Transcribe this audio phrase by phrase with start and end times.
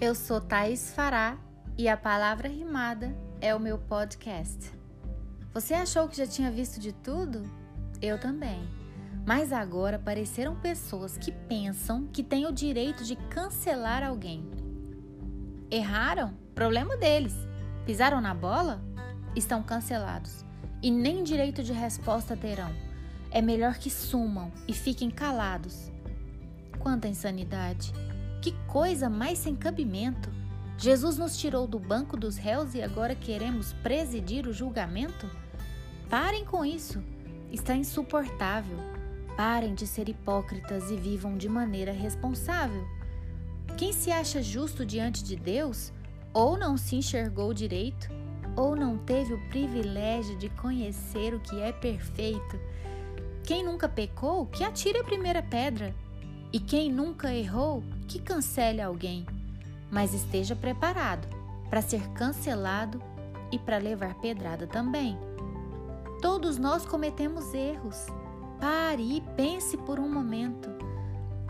[0.00, 1.36] Eu sou Thaís Fará
[1.76, 4.70] e a palavra rimada é o meu podcast.
[5.52, 7.42] Você achou que já tinha visto de tudo?
[8.00, 8.60] Eu também.
[9.26, 14.48] Mas agora apareceram pessoas que pensam que têm o direito de cancelar alguém.
[15.68, 16.32] Erraram?
[16.54, 17.34] Problema deles.
[17.84, 18.80] Pisaram na bola?
[19.34, 20.44] Estão cancelados.
[20.80, 22.70] E nem direito de resposta terão.
[23.32, 25.90] É melhor que sumam e fiquem calados.
[26.78, 27.92] Quanta insanidade!
[28.40, 30.30] Que coisa mais sem cabimento!
[30.76, 35.28] Jesus nos tirou do banco dos réus e agora queremos presidir o julgamento?
[36.08, 37.02] Parem com isso!
[37.50, 38.76] Está insuportável.
[39.36, 42.86] Parem de ser hipócritas e vivam de maneira responsável.
[43.76, 45.92] Quem se acha justo diante de Deus,
[46.32, 48.08] ou não se enxergou direito,
[48.56, 52.58] ou não teve o privilégio de conhecer o que é perfeito.
[53.44, 55.94] Quem nunca pecou, que atire a primeira pedra.
[56.52, 59.26] E quem nunca errou, que cancele alguém,
[59.90, 61.28] mas esteja preparado
[61.68, 63.02] para ser cancelado
[63.52, 65.18] e para levar pedrada também.
[66.20, 68.06] Todos nós cometemos erros.
[68.58, 70.68] Pare e pense por um momento.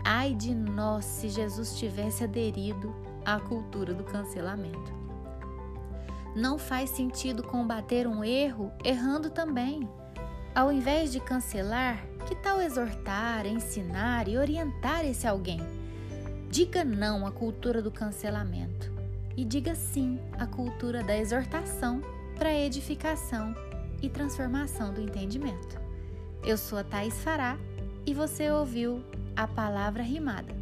[0.03, 2.93] Ai de nós se Jesus tivesse aderido
[3.25, 4.93] à cultura do cancelamento.
[6.35, 9.89] Não faz sentido combater um erro errando também.
[10.53, 15.59] Ao invés de cancelar, que tal exortar, ensinar e orientar esse alguém?
[16.47, 18.91] Diga não à cultura do cancelamento
[19.35, 22.01] e diga sim à cultura da exortação
[22.37, 23.55] para edificação
[23.99, 25.81] e transformação do entendimento.
[26.45, 27.57] Eu sou a Thais Fará
[28.05, 29.03] e você ouviu
[29.35, 30.53] a palavra rimada.